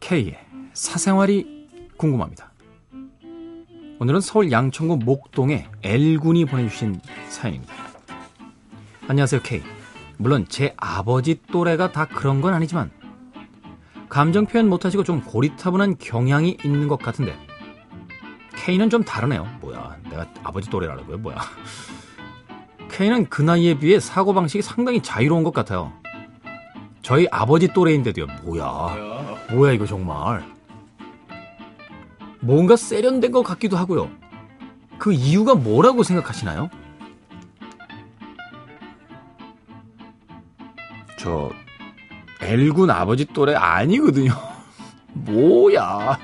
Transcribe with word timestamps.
K의 0.00 0.38
사생활이 0.74 1.68
궁금합니다. 1.96 2.52
오늘은 3.98 4.20
서울 4.20 4.52
양천구 4.52 4.98
목동의 4.98 5.66
L군이 5.82 6.44
보내주신 6.44 7.00
사연입니다. 7.30 7.72
안녕하세요, 9.08 9.40
K. 9.42 9.62
물론 10.18 10.46
제 10.48 10.74
아버지 10.76 11.40
또래가 11.50 11.90
다 11.90 12.04
그런 12.04 12.40
건 12.40 12.54
아니지만 12.54 12.90
감정 14.08 14.46
표현 14.46 14.68
못하시고 14.68 15.04
좀 15.04 15.22
고리타분한 15.22 15.96
경향이 15.98 16.58
있는 16.62 16.86
것 16.86 16.98
같은데 16.98 17.36
K는 18.64 18.88
좀 18.88 19.04
다르네요. 19.04 19.46
뭐야, 19.60 19.96
내가 20.08 20.26
아버지 20.42 20.70
또래라고요? 20.70 21.18
뭐야. 21.18 21.36
K는 22.90 23.28
그 23.28 23.42
나이에 23.42 23.74
비해 23.78 24.00
사고방식이 24.00 24.62
상당히 24.62 25.02
자유로운 25.02 25.44
것 25.44 25.52
같아요. 25.52 25.92
저희 27.02 27.26
아버지 27.30 27.68
또래인데도요. 27.68 28.26
뭐야. 28.42 29.36
뭐야 29.52 29.72
이거 29.72 29.84
정말. 29.84 30.42
뭔가 32.40 32.74
세련된 32.76 33.32
것 33.32 33.42
같기도 33.42 33.76
하고요. 33.76 34.10
그 34.98 35.12
이유가 35.12 35.54
뭐라고 35.54 36.02
생각하시나요? 36.02 36.70
저 41.18 41.50
L군 42.40 42.90
아버지 42.90 43.26
또래 43.26 43.54
아니거든요. 43.54 44.32
뭐야. 45.12 46.18